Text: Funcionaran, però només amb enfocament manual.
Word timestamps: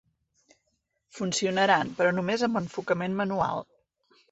Funcionaran, 1.17 1.93
però 2.01 2.15
només 2.17 2.47
amb 2.49 2.59
enfocament 2.65 3.21
manual. 3.23 3.65